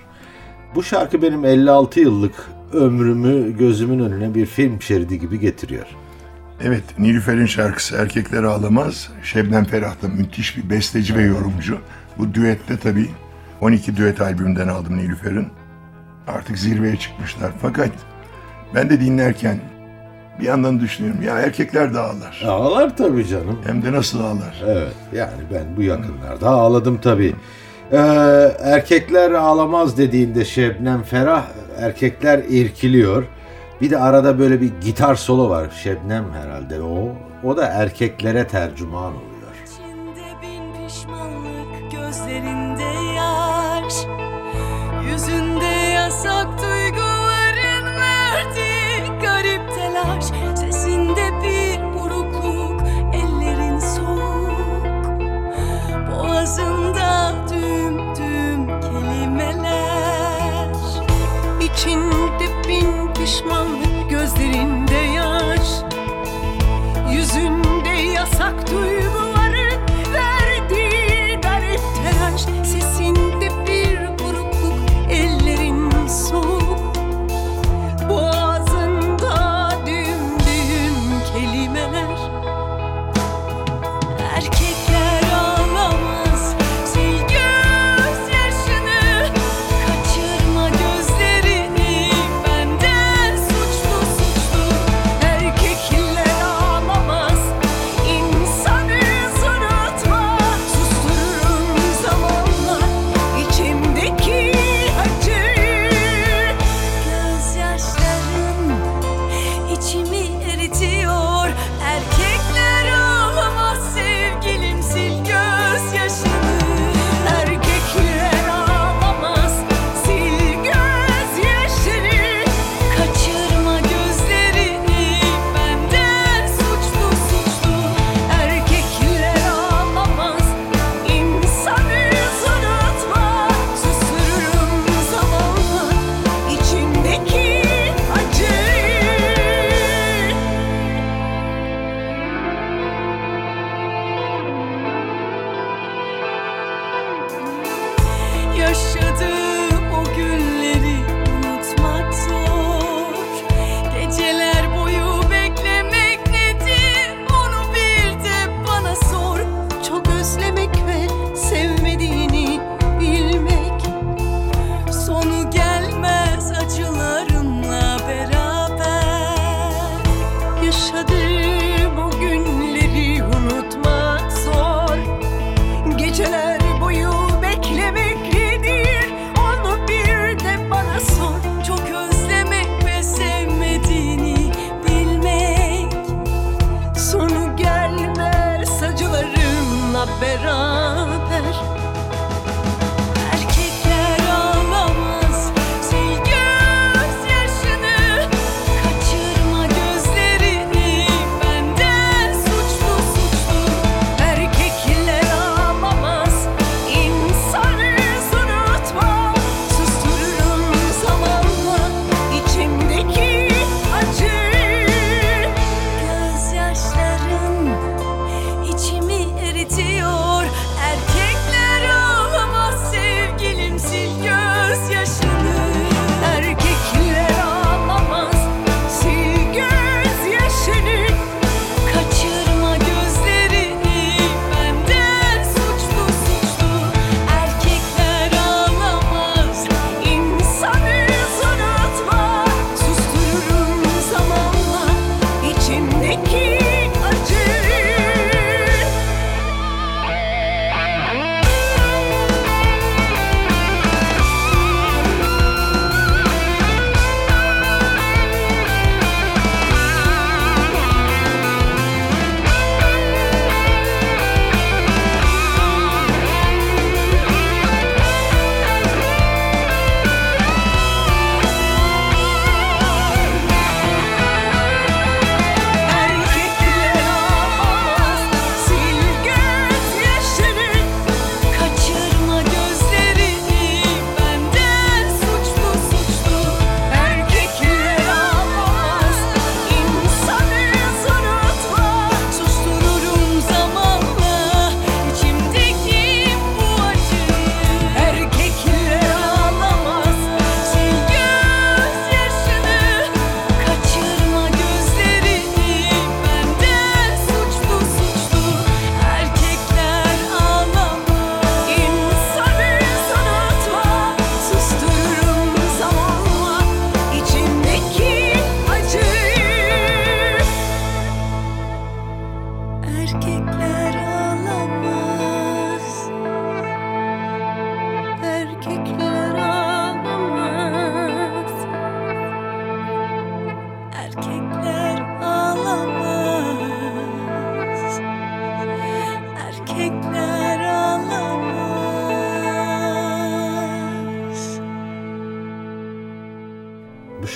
Bu 0.75 0.83
şarkı 0.83 1.23
benim 1.23 1.45
56 1.45 2.01
yıllık 2.01 2.51
ömrümü 2.73 3.57
gözümün 3.57 3.99
önüne 3.99 4.35
bir 4.35 4.47
film 4.47 4.83
şeridi 4.83 5.21
gibi 5.21 5.41
getiriyor. 5.41 5.87
Evet, 6.63 6.83
Nilüfer'in 6.99 7.47
şarkısı 7.47 7.97
Erkekler 7.97 8.43
Ağlamaz. 8.43 9.11
Şebnem 9.23 9.65
Ferah 9.65 10.03
da 10.03 10.09
müthiş 10.09 10.57
bir 10.57 10.71
besteci 10.71 11.17
ve 11.17 11.23
yorumcu. 11.23 11.79
Bu 12.19 12.35
düette 12.35 12.77
tabii 12.77 13.09
12 13.61 13.97
düet 13.97 14.21
albümünden 14.21 14.69
aldım 14.69 14.97
Nilüfer'in. 14.97 15.47
Artık 16.27 16.59
zirveye 16.59 16.97
çıkmışlar. 16.97 17.53
Fakat 17.63 17.91
ben 18.75 18.91
de 18.91 19.01
dinlerken 19.01 19.61
bir 20.41 20.45
yandan 20.45 20.81
düşünüyorum. 20.81 21.23
Ya 21.23 21.39
erkekler 21.39 21.95
de 21.95 21.99
ağlar. 21.99 22.43
Ağlar 22.47 22.97
tabii 22.97 23.27
canım. 23.27 23.59
Hem 23.67 23.83
de 23.83 23.93
nasıl 23.93 24.21
ağlar. 24.21 24.63
Evet 24.67 24.95
yani 25.13 25.43
ben 25.55 25.77
bu 25.77 25.83
yakınlarda 25.83 26.49
ağladım 26.49 26.99
tabii. 27.03 27.35
Ee, 27.93 27.97
erkekler 28.61 29.31
ağlamaz 29.31 29.99
dediğinde 29.99 30.45
Şebnem 30.45 31.03
Ferah 31.03 31.45
erkekler 31.79 32.39
irkiliyor. 32.49 33.25
Bir 33.81 33.91
de 33.91 33.99
arada 33.99 34.39
böyle 34.39 34.61
bir 34.61 34.71
gitar 34.81 35.15
solo 35.15 35.49
var. 35.51 35.67
Şebnem 35.83 36.25
herhalde 36.33 36.83
o. 36.83 37.09
O 37.45 37.57
da 37.57 37.67
erkeklere 37.67 38.47
tercüman 38.47 39.13
oluyor. 39.13 39.55
İçinde 39.65 40.27
bin 40.43 40.87
pişmanlık, 40.87 41.93
gözlerinde 41.93 43.15
yaş 43.17 43.95
Yüzünde 45.13 45.65
yasak 45.95 46.47
duyguların 46.47 47.85
verdiği 48.01 49.21
garip 49.23 49.71
telaş 50.03 50.25
Sesinde 50.59 51.33
bir 51.43 51.95
burukluk, 51.95 52.83
ellerin 53.15 53.79
soğuk. 53.79 55.21
Boğazında 56.11 57.35
düm 57.51 57.99
düm 57.99 58.81
kelimeler. 58.81 60.69
İçinde 61.61 62.69
bin 62.69 63.15
pişmanlık 63.15 64.11
gözlerinde 64.11 64.95
yaş. 64.95 65.69
Yüzünde 67.13 67.89
yasak 67.89 68.71
duyguların 68.71 69.28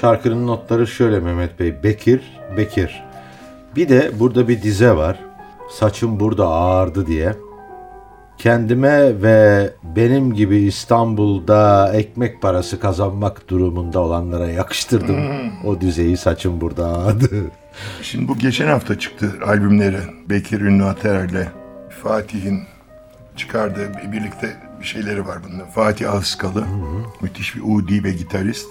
şarkının 0.06 0.46
notları 0.46 0.86
şöyle 0.86 1.20
Mehmet 1.20 1.60
Bey. 1.60 1.82
Bekir, 1.82 2.20
Bekir. 2.56 3.02
Bir 3.76 3.88
de 3.88 4.10
burada 4.20 4.48
bir 4.48 4.62
dize 4.62 4.92
var. 4.96 5.18
Saçım 5.70 6.20
burada 6.20 6.48
ağardı 6.48 7.06
diye. 7.06 7.34
Kendime 8.38 9.22
ve 9.22 9.70
benim 9.96 10.34
gibi 10.34 10.56
İstanbul'da 10.56 11.90
ekmek 11.94 12.42
parası 12.42 12.80
kazanmak 12.80 13.48
durumunda 13.48 14.00
olanlara 14.00 14.48
yakıştırdım. 14.48 15.16
O 15.66 15.80
dizeyi 15.80 16.16
saçım 16.16 16.60
burada 16.60 16.86
ağardı. 16.86 17.28
Şimdi 18.02 18.28
bu 18.28 18.38
geçen 18.38 18.66
hafta 18.68 18.98
çıktı 18.98 19.30
albümleri. 19.46 19.98
Bekir 20.30 20.60
Ünlü 20.60 20.84
Aterer'le 20.84 21.46
Fatih'in 22.02 22.60
çıkardığı 23.36 23.88
bir- 23.94 24.12
birlikte 24.12 24.56
bir 24.80 24.84
şeyleri 24.86 25.26
var 25.26 25.38
bunun. 25.48 25.64
Fatih 25.70 26.12
Ağızkalı, 26.12 26.64
müthiş 27.20 27.56
bir 27.56 27.62
Udi 27.64 28.04
ve 28.04 28.10
gitarist. 28.10 28.66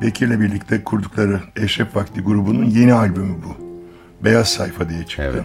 Bekir'le 0.00 0.40
birlikte 0.40 0.84
kurdukları 0.84 1.40
Eşref 1.56 1.96
Vakti 1.96 2.20
grubunun 2.20 2.64
yeni 2.64 2.94
albümü 2.94 3.34
bu. 3.44 3.64
Beyaz 4.24 4.48
Sayfa 4.48 4.88
diye 4.88 5.06
çıktı. 5.06 5.30
Evet. 5.34 5.44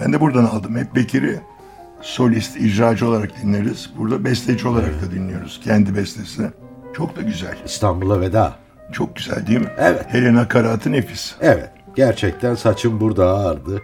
Ben 0.00 0.12
de 0.12 0.20
buradan 0.20 0.44
aldım. 0.44 0.76
Hep 0.76 0.96
Bekir'i 0.96 1.40
solist, 2.00 2.56
icracı 2.56 3.08
olarak 3.08 3.42
dinleriz. 3.42 3.90
Burada 3.98 4.24
besteci 4.24 4.68
olarak 4.68 5.02
da 5.02 5.10
dinliyoruz. 5.10 5.60
Kendi 5.64 5.96
bestesi. 5.96 6.42
Çok 6.96 7.16
da 7.16 7.22
güzel. 7.22 7.56
İstanbul'a 7.66 8.20
veda. 8.20 8.54
Çok 8.92 9.16
güzel 9.16 9.46
değil 9.46 9.60
mi? 9.60 9.70
Evet. 9.78 10.04
Hele 10.08 10.34
nakaratı 10.34 10.92
nefis. 10.92 11.34
Evet. 11.40 11.70
Gerçekten 11.96 12.54
saçım 12.54 13.00
burada 13.00 13.36
ağardı. 13.36 13.82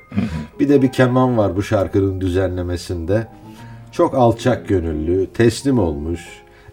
Bir 0.61 0.69
de 0.69 0.83
bir 0.83 0.93
keman 0.93 1.37
var 1.37 1.57
bu 1.57 1.63
şarkının 1.63 2.21
düzenlemesinde. 2.21 3.27
Çok 3.93 4.15
alçak 4.15 4.69
gönüllü, 4.69 5.33
teslim 5.33 5.79
olmuş, 5.79 6.21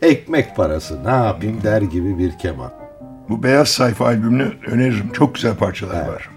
ekmek 0.01 0.55
parası 0.55 1.03
ne 1.05 1.09
yapayım 1.09 1.63
der 1.63 1.81
gibi 1.81 2.17
bir 2.17 2.37
keman. 2.37 2.84
Bu 3.29 3.43
Beyaz 3.43 3.69
Sayfa 3.69 4.05
albümünü 4.05 4.51
öneririm. 4.67 5.11
Çok 5.11 5.35
güzel 5.35 5.55
parçalar 5.55 6.07
var. 6.07 6.29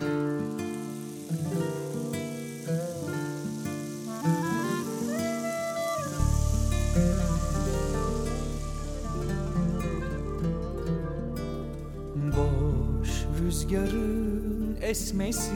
Boş 12.15 13.11
rüzgarın 13.41 14.77
esmesi 14.83 15.53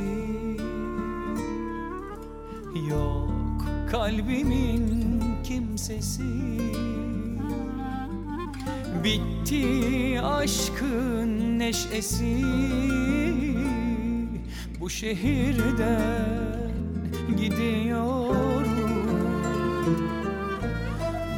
Yok 2.90 3.32
kalbimin 3.90 5.22
kimsesi 5.44 6.22
Bitti 9.04 10.20
aşkın 10.20 11.21
neşesi 11.62 12.44
Bu 14.80 14.90
şehirden 14.90 16.70
gidiyorum. 17.36 18.66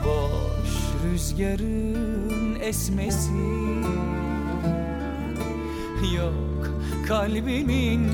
Boş 0.05 0.71
rüzgarın 1.05 2.61
esmesi 2.61 3.33
Yok 6.17 6.71
kalbimin 7.09 8.11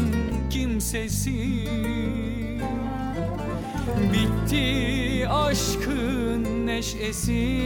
kimsesi. 0.51 1.65
Bitti 4.13 5.29
aşkın 5.29 6.67
neşesi 6.67 7.61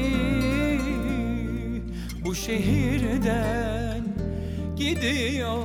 Bu 2.25 2.35
şehirden 2.35 3.74
gidiyorum. 4.85 5.65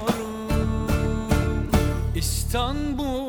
İstanbul'a 2.16 3.29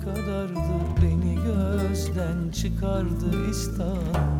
kadardı 0.00 0.60
Beni 1.02 1.34
gözden 1.34 2.50
çıkardı 2.52 3.50
İstanbul. 3.50 4.34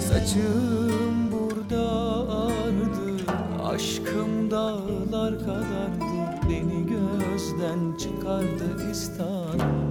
Saçım 0.00 1.32
burada 1.32 1.90
ağardı 2.30 3.16
Aşkım 3.64 4.50
dağlar 4.50 5.38
kadardı 5.38 6.48
Beni 6.50 6.86
gözden 6.86 7.96
çıkardı 7.98 8.90
İstanbul 8.90 9.85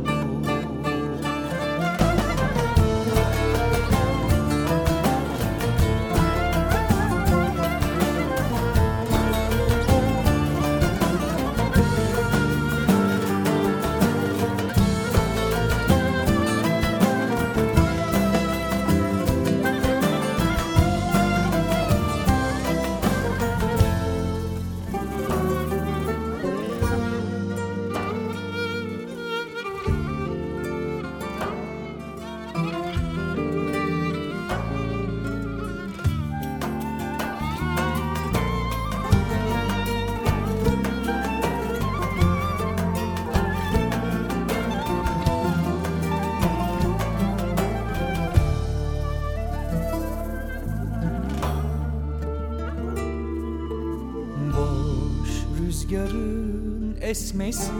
esmesi 57.15 57.71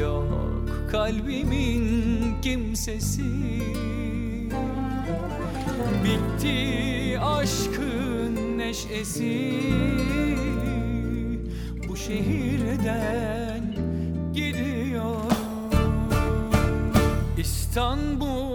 Yok 0.00 0.68
kalbimin 0.92 2.34
kimsesi. 2.42 3.22
Bitti 6.04 7.18
aşkın 7.20 8.58
neşesi. 8.58 9.52
Bu 11.88 11.96
şehirden 11.96 13.74
gidiyorum 14.34 15.28
İstanbul'a 17.38 18.49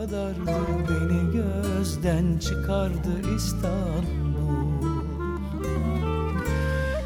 kadardı 0.00 0.50
Beni 0.88 1.32
gözden 1.32 2.38
çıkardı 2.38 3.34
İstanbul. 3.36 4.80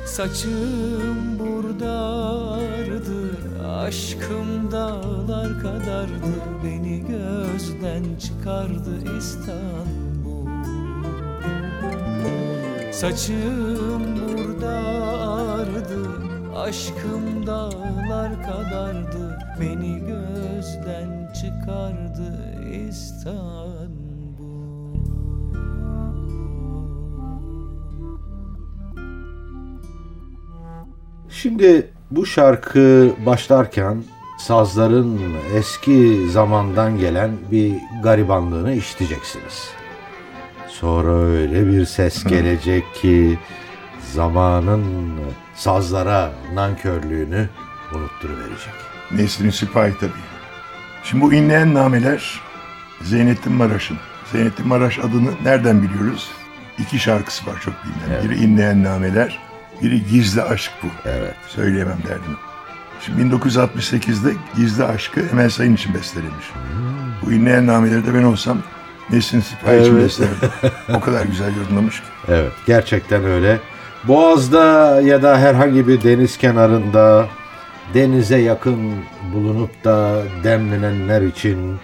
Saçım 0.06 1.38
burada 1.38 1.90
ağardı 1.90 3.30
Aşkım 3.68 4.70
dağlar 4.72 5.60
kadardı. 5.62 6.34
Beni 6.64 7.04
gözden 7.06 8.04
çıkardı 8.18 9.16
İstanbul. 9.18 10.48
Saçım 12.92 14.02
burada 14.16 14.78
ağrıdı 15.28 16.08
Aşkım 16.56 17.46
dağlar 17.46 18.42
kadardı 18.42 19.33
Beni 19.60 20.00
gözden 20.00 21.32
çıkardı 21.32 22.54
İstanbul 22.88 24.14
Şimdi 31.28 31.90
bu 32.10 32.26
şarkı 32.26 33.12
başlarken 33.26 34.04
sazların 34.38 35.20
eski 35.54 36.28
zamandan 36.30 36.98
gelen 36.98 37.30
bir 37.50 37.74
garibanlığını 38.02 38.74
işiteceksiniz. 38.74 39.68
Sonra 40.68 41.10
öyle 41.10 41.66
bir 41.66 41.84
ses 41.84 42.24
gelecek 42.24 42.94
ki 42.94 43.38
zamanın 44.12 44.84
sazlara 45.54 46.32
nankörlüğünü 46.54 47.48
unutturuverecek. 47.94 48.93
Nesrin 49.10 49.50
Sipahi 49.50 49.92
tabii. 50.00 50.10
Şimdi 51.04 51.24
bu 51.24 51.32
inleyen 51.34 51.74
nameler 51.74 52.40
Zeynettin 53.02 53.52
Maraş'ın. 53.52 53.96
Zeynettin 54.32 54.68
Maraş 54.68 54.98
adını 54.98 55.30
nereden 55.44 55.82
biliyoruz? 55.82 56.28
İki 56.78 56.98
şarkısı 56.98 57.46
var 57.46 57.60
çok 57.64 57.74
bilinen. 57.84 58.24
Biri 58.24 58.44
inleyen 58.44 58.84
nameler, 58.84 59.38
biri 59.82 60.06
gizli 60.06 60.42
aşk 60.42 60.70
bu. 60.82 60.86
Evet. 61.04 61.34
Söyleyemem 61.48 61.98
derdim. 62.08 62.36
Şimdi 63.00 63.34
1968'de 63.34 64.32
gizli 64.56 64.84
aşkı 64.84 65.20
Emel 65.20 65.50
Sayın 65.50 65.74
için 65.74 65.94
bestelemiş. 65.94 66.46
Bu 67.22 67.32
inleyen 67.32 67.66
nameleri 67.66 68.06
de 68.06 68.14
ben 68.14 68.22
olsam 68.22 68.58
Nesrin 69.10 69.40
Sipahi 69.40 69.80
için 69.80 69.92
Evet. 69.94 70.04
bestelerdim. 70.04 70.50
o 70.94 71.00
kadar 71.00 71.24
güzel 71.24 71.56
yorumlamış 71.56 72.00
ki. 72.00 72.06
Evet, 72.28 72.52
gerçekten 72.66 73.24
öyle. 73.24 73.60
Boğaz'da 74.04 75.00
ya 75.00 75.22
da 75.22 75.38
herhangi 75.38 75.88
bir 75.88 76.02
deniz 76.02 76.36
kenarında 76.38 77.26
denize 77.94 78.38
yakın 78.38 78.92
bulunup 79.34 79.84
da 79.84 80.22
demlenenler 80.44 81.22
için 81.22 81.76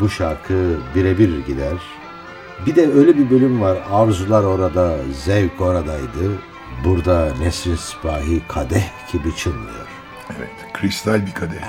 bu 0.00 0.08
şarkı 0.08 0.76
birebir 0.94 1.46
gider. 1.46 1.76
Bir 2.66 2.76
de 2.76 2.92
öyle 2.92 3.18
bir 3.18 3.30
bölüm 3.30 3.60
var. 3.60 3.78
Arzular 3.92 4.44
orada, 4.44 4.96
zevk 5.12 5.60
oradaydı. 5.60 6.38
Burada 6.84 7.34
Nesrin 7.40 7.76
Sipahi 7.76 8.42
kadeh 8.48 9.12
gibi 9.12 9.36
çınlıyor. 9.36 9.86
Evet, 10.38 10.72
kristal 10.72 11.26
bir 11.26 11.34
kadeh 11.34 11.62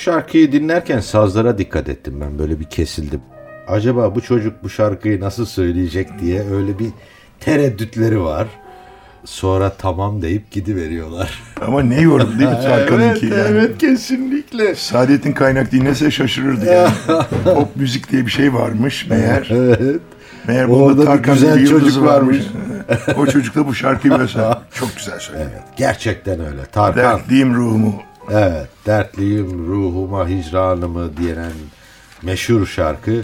şarkıyı 0.00 0.52
dinlerken 0.52 1.00
sazlara 1.00 1.58
dikkat 1.58 1.88
ettim 1.88 2.20
ben 2.20 2.38
böyle 2.38 2.60
bir 2.60 2.64
kesildim. 2.64 3.20
Acaba 3.68 4.14
bu 4.14 4.20
çocuk 4.20 4.62
bu 4.62 4.68
şarkıyı 4.68 5.20
nasıl 5.20 5.46
söyleyecek 5.46 6.18
diye 6.20 6.44
öyle 6.50 6.78
bir 6.78 6.88
tereddütleri 7.40 8.22
var. 8.22 8.48
Sonra 9.24 9.72
tamam 9.78 10.22
deyip 10.22 10.50
gidiveriyorlar. 10.50 11.42
Ama 11.66 11.82
ne 11.82 12.00
yorum 12.00 12.38
değil 12.38 12.50
mi 12.50 12.58
şarkının 12.62 13.14
ki 13.14 13.26
yani. 13.26 13.78
kesinlikle. 13.78 14.74
Saadet'in 14.74 15.32
kaynak 15.32 15.72
dinlese 15.72 16.10
şaşırırdı 16.10 16.66
yani. 16.66 16.90
Pop 17.44 17.76
müzik 17.76 18.10
diye 18.12 18.26
bir 18.26 18.30
şey 18.30 18.54
varmış 18.54 19.06
meğer. 19.10 19.48
Evet. 19.50 20.00
Meğer 20.48 20.68
bunda 20.68 21.04
Tarkan 21.04 21.34
güzel 21.34 21.56
bir 21.60 21.66
çocuk 21.66 22.04
varmış. 22.04 22.38
varmış. 22.88 23.18
o 23.18 23.26
çocuk 23.26 23.54
da 23.54 23.66
bu 23.66 23.74
şarkıyı 23.74 24.18
böyle 24.18 24.28
Çok 24.74 24.96
güzel 24.96 25.18
söylüyor. 25.18 25.50
Evet, 25.52 25.62
gerçekten 25.76 26.40
öyle. 26.40 26.64
Tarkan. 26.72 27.04
Dertliyim 27.04 27.54
ruhumu. 27.54 28.09
Evet, 28.32 28.68
dertliyim 28.86 29.66
ruhuma 29.66 30.28
hicranımı 30.28 31.16
diyen 31.16 31.52
meşhur 32.22 32.66
şarkı. 32.66 33.22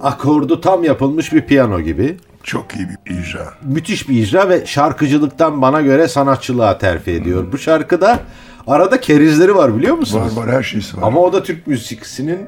Akordu 0.00 0.60
tam 0.60 0.84
yapılmış 0.84 1.32
bir 1.32 1.40
piyano 1.40 1.80
gibi. 1.80 2.16
Çok 2.42 2.76
iyi 2.76 2.88
bir 2.88 2.96
icra. 3.18 3.54
Müthiş 3.62 4.08
bir 4.08 4.22
icra 4.22 4.48
ve 4.48 4.66
şarkıcılıktan 4.66 5.62
bana 5.62 5.80
göre 5.80 6.08
sanatçılığa 6.08 6.78
terfi 6.78 7.10
ediyor. 7.10 7.52
Bu 7.52 7.58
şarkıda 7.58 8.20
arada 8.66 9.00
kerizleri 9.00 9.54
var 9.54 9.76
biliyor 9.76 9.96
musunuz? 9.96 10.36
Var 10.36 10.46
var 10.46 10.54
her 10.54 10.62
şeysi 10.62 10.96
var. 10.96 11.02
Ama 11.02 11.20
o 11.20 11.32
da 11.32 11.42
Türk 11.42 11.66
müziksinin 11.66 12.38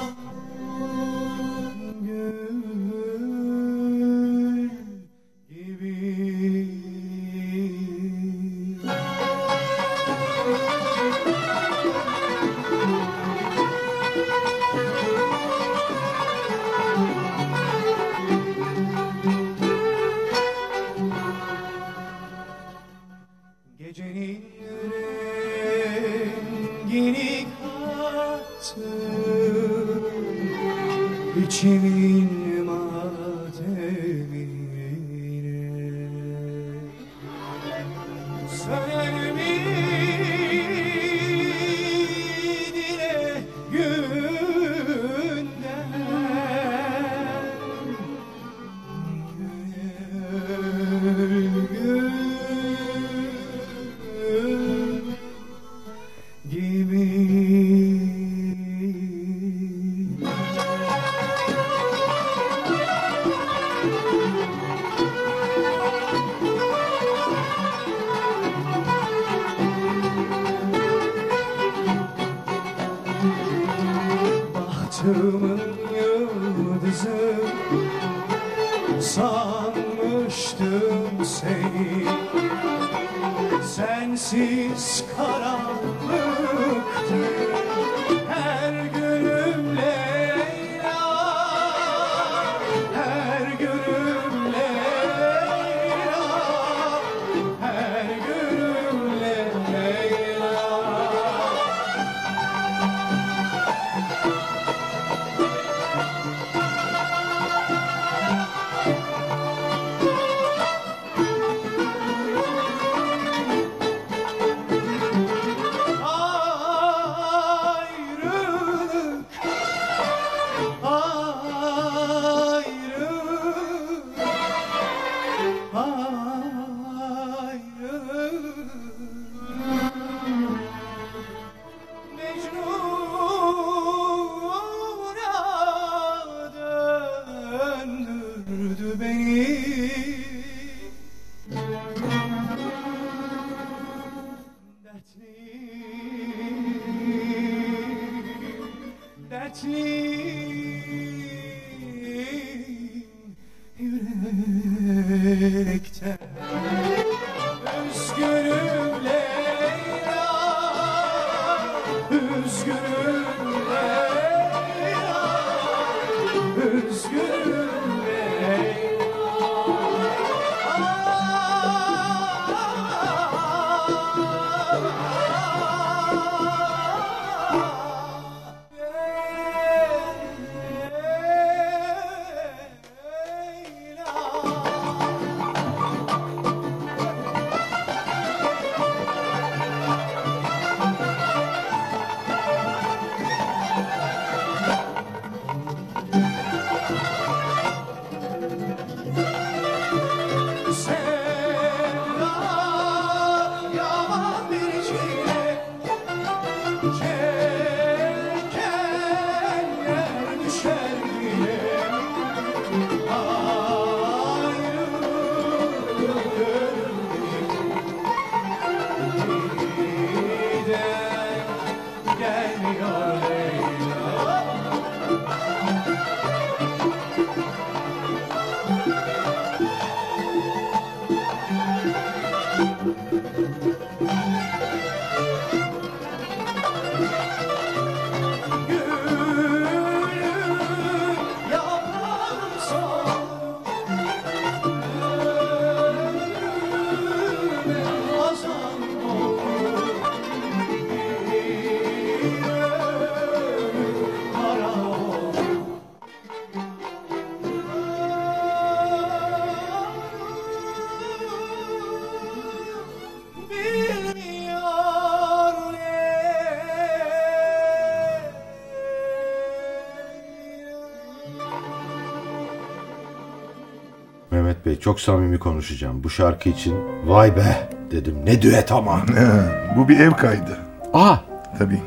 Çok 274.81 275.01
samimi 275.01 275.39
konuşacağım. 275.39 276.05
Bu 276.05 276.11
şarkı 276.11 276.49
için 276.49 276.74
vay 277.07 277.37
be 277.37 277.68
dedim. 277.91 278.14
Ne 278.24 278.43
düet 278.43 278.72
ama. 278.72 279.01
Bu 279.77 279.89
bir 279.89 280.01
ev 280.01 280.11
kaydı. 280.12 280.59
Aa 280.93 281.16
Tabii. 281.59 281.81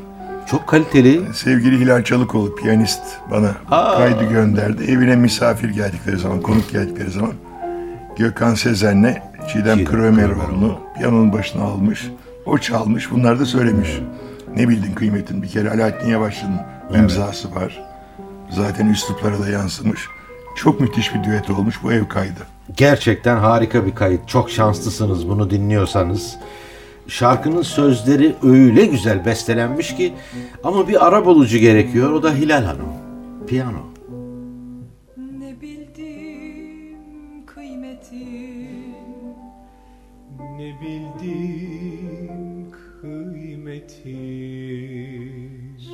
çok 0.50 0.66
kaliteli. 0.66 1.34
Sevgili 1.34 1.78
Hilal 1.80 2.04
Çalıkoğlu 2.04 2.54
piyanist 2.54 3.02
bana 3.30 3.54
kaydı 3.70 4.24
gönderdi. 4.24 4.84
Evine 4.84 5.16
misafir 5.16 5.68
geldikleri 5.68 6.18
zaman, 6.18 6.40
konuk 6.40 6.70
geldikleri 6.70 7.10
zaman 7.10 7.32
Gökhan 8.16 8.54
Sezen'le 8.54 9.14
Çiğdem 9.52 9.78
Çiğdem 9.78 9.84
Krömeroğlu'nu 9.84 10.78
piyanonun 10.96 11.32
başına 11.32 11.62
almış. 11.64 12.10
O 12.46 12.58
çalmış, 12.58 13.10
bunlar 13.10 13.40
da 13.40 13.46
söylemiş. 13.46 14.00
Ne 14.56 14.68
bildin 14.68 14.94
kıymetin? 14.94 15.42
Bir 15.42 15.48
kere 15.48 15.70
Alaaddin 15.70 16.08
Yavaş'ın 16.08 16.60
imzası 16.94 17.54
var. 17.54 17.84
Zaten 18.50 18.86
üsluplara 18.86 19.40
da 19.40 19.48
yansımış. 19.48 20.00
Çok 20.56 20.80
müthiş 20.80 21.14
bir 21.14 21.24
düet 21.24 21.50
olmuş. 21.50 21.82
Bu 21.82 21.92
ev 21.92 22.08
kaydı. 22.08 22.40
Gerçekten 22.76 23.36
harika 23.36 23.86
bir 23.86 23.94
kayıt. 23.94 24.28
Çok 24.28 24.50
şanslısınız 24.50 25.28
bunu 25.28 25.50
dinliyorsanız. 25.50 26.36
Şarkının 27.08 27.62
sözleri 27.62 28.36
öyle 28.42 28.86
güzel 28.86 29.24
bestelenmiş 29.26 29.96
ki 29.96 30.12
ama 30.64 30.88
bir 30.88 31.06
ara 31.06 31.24
bulucu 31.24 31.58
gerekiyor. 31.58 32.12
O 32.12 32.22
da 32.22 32.34
Hilal 32.34 32.64
Hanım. 32.64 32.88
Piyano. 33.46 33.78
Ne 35.38 35.60
bildim 35.60 37.46
kıymeti 37.46 38.26
Ne 40.56 40.74
bildim 40.80 42.70
kıymeti 43.00 44.16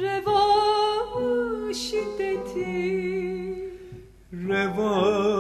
Reva 0.01 0.41
şiddeti 1.73 2.97
Revamı 4.33 5.36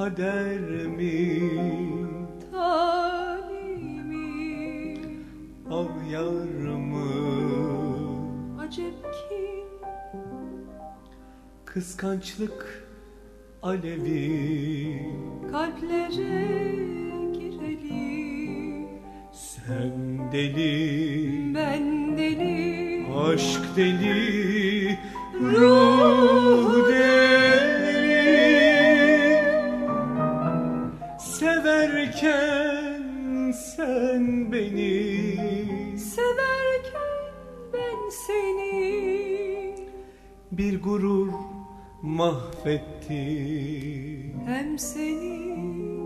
Kader 0.00 0.86
mi 0.96 1.16
talimi. 2.52 3.88
Al 5.70 5.88
yar 6.12 6.68
mı 6.76 7.10
Acep 8.60 9.02
ki. 9.02 9.64
Kıskançlık 11.64 12.88
alevi. 13.62 15.12
Kalplere 15.52 16.72
girelim 17.32 18.88
Sen 19.32 20.18
deli. 20.32 21.54
Ben 21.54 22.16
deli. 22.18 23.06
Aşk 23.14 23.76
deli. 23.76 24.98
Ruh 25.34 26.88
deli 26.88 27.69
Severken 32.20 33.52
sen 33.52 34.52
beni. 34.52 35.98
Severken 35.98 37.34
ben 37.72 38.10
seni. 38.26 39.74
Bir 40.52 40.82
gurur 40.82 41.28
mahvetti 42.02 43.24
Hem 44.46 44.78
seni 44.78 45.99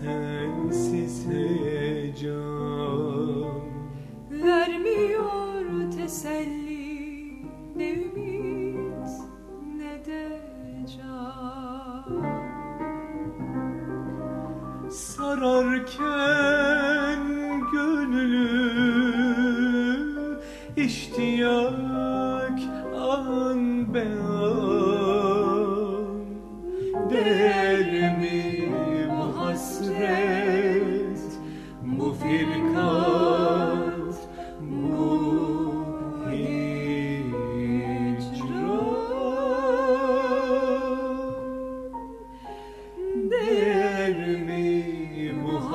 Ne 0.00 0.37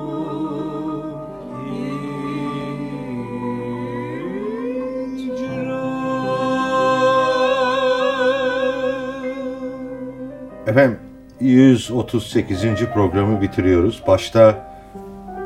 Efendim 10.67 10.99
138. 11.41 12.87
programı 12.95 13.41
bitiriyoruz. 13.41 14.03
Başta 14.07 14.75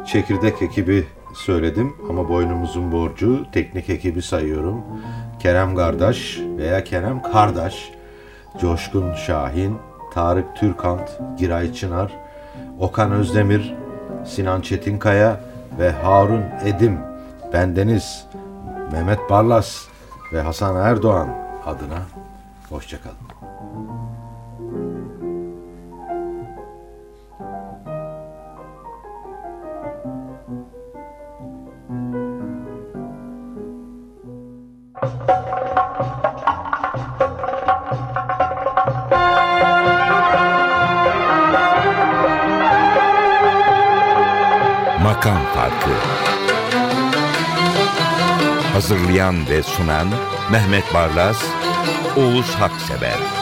çekirdek 0.07 0.63
ekibi 0.63 1.05
söyledim 1.35 1.97
ama 2.11 2.29
boynumuzun 2.29 2.93
borcu 2.93 3.47
teknik 3.53 3.91
ekibi 3.91 4.23
sayıyorum. 4.23 4.85
Kerem 5.39 5.77
Kardeş 5.77 6.41
veya 6.59 6.85
Kerem 6.85 7.23
Kardeş, 7.23 7.93
Coşkun 8.61 9.15
Şahin, 9.15 9.79
Tarık 10.15 10.57
Türkant, 10.57 11.11
Giray 11.39 11.75
Çınar, 11.75 12.13
Okan 12.81 13.13
Özdemir, 13.13 13.75
Sinan 14.27 14.61
Çetinkaya 14.61 15.41
ve 15.79 15.93
Harun 15.93 16.43
Edim, 16.65 16.99
bendeniz 17.53 18.27
Mehmet 18.93 19.31
Barlas 19.31 19.85
ve 20.33 20.41
Hasan 20.41 20.77
Erdoğan 20.77 21.29
adına 21.67 21.99
hoşçakalın. 22.71 23.28
Hazırlayan 49.29 49.49
ve 49.49 49.63
sunan 49.63 50.09
Mehmet 50.51 50.95
Barlas, 50.95 51.45
Oğuz 52.17 52.55
Haksever 52.55 53.38